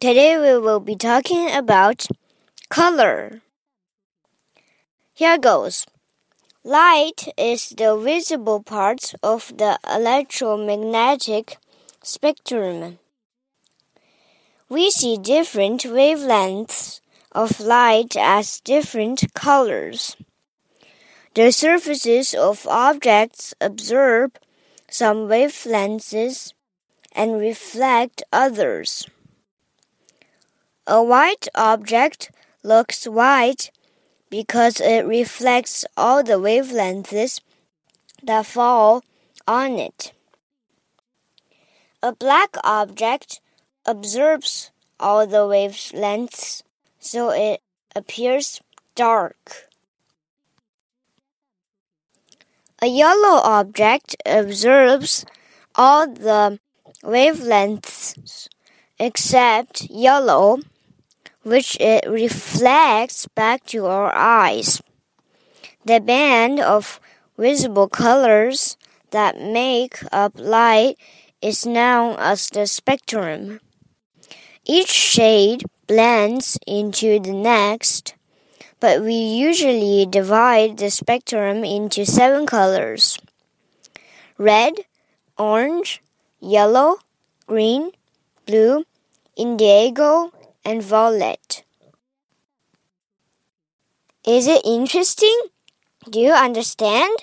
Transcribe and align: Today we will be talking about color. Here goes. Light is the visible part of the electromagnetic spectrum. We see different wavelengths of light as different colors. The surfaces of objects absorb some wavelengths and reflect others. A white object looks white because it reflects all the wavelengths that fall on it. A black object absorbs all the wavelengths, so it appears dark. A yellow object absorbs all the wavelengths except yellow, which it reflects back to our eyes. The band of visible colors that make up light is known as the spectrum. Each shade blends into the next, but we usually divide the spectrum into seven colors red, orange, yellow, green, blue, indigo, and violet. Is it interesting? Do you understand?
Today 0.00 0.38
we 0.38 0.56
will 0.60 0.78
be 0.78 0.94
talking 0.94 1.50
about 1.50 2.06
color. 2.68 3.40
Here 5.12 5.36
goes. 5.36 5.86
Light 6.62 7.26
is 7.36 7.70
the 7.70 7.96
visible 7.96 8.62
part 8.62 9.12
of 9.24 9.52
the 9.58 9.76
electromagnetic 9.92 11.58
spectrum. 12.00 13.00
We 14.68 14.92
see 14.92 15.18
different 15.18 15.82
wavelengths 15.82 17.00
of 17.32 17.58
light 17.58 18.16
as 18.16 18.60
different 18.60 19.34
colors. 19.34 20.16
The 21.34 21.50
surfaces 21.50 22.34
of 22.34 22.68
objects 22.68 23.52
absorb 23.60 24.38
some 24.88 25.26
wavelengths 25.26 26.52
and 27.16 27.40
reflect 27.40 28.22
others. 28.32 29.04
A 30.90 31.02
white 31.02 31.48
object 31.54 32.30
looks 32.62 33.04
white 33.06 33.70
because 34.30 34.80
it 34.80 35.04
reflects 35.04 35.84
all 35.98 36.22
the 36.24 36.40
wavelengths 36.40 37.40
that 38.22 38.46
fall 38.46 39.04
on 39.46 39.72
it. 39.72 40.12
A 42.02 42.14
black 42.14 42.56
object 42.64 43.42
absorbs 43.84 44.70
all 44.98 45.26
the 45.26 45.44
wavelengths, 45.46 46.62
so 46.98 47.28
it 47.32 47.60
appears 47.94 48.62
dark. 48.94 49.68
A 52.80 52.86
yellow 52.86 53.42
object 53.44 54.16
absorbs 54.24 55.26
all 55.74 56.06
the 56.06 56.58
wavelengths 57.04 58.48
except 58.98 59.82
yellow, 59.90 60.58
which 61.48 61.76
it 61.80 62.04
reflects 62.06 63.26
back 63.34 63.64
to 63.64 63.86
our 63.86 64.14
eyes. 64.14 64.82
The 65.84 66.00
band 66.00 66.60
of 66.60 67.00
visible 67.38 67.88
colors 67.88 68.76
that 69.10 69.40
make 69.40 69.98
up 70.12 70.34
light 70.36 70.96
is 71.40 71.64
known 71.64 72.16
as 72.18 72.50
the 72.50 72.66
spectrum. 72.66 73.60
Each 74.66 74.92
shade 74.92 75.64
blends 75.86 76.58
into 76.66 77.18
the 77.18 77.32
next, 77.32 78.14
but 78.80 79.00
we 79.00 79.14
usually 79.14 80.04
divide 80.04 80.76
the 80.76 80.90
spectrum 80.90 81.64
into 81.64 82.04
seven 82.04 82.44
colors 82.44 83.18
red, 84.36 84.74
orange, 85.36 86.00
yellow, 86.40 86.98
green, 87.46 87.90
blue, 88.46 88.84
indigo, 89.36 90.30
and 90.68 90.82
violet. 90.82 91.64
Is 94.26 94.46
it 94.46 94.60
interesting? 94.66 95.40
Do 96.10 96.20
you 96.20 96.32
understand? 96.32 97.16